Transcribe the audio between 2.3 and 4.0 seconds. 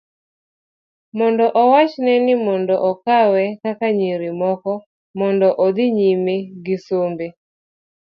mondo okawe kaka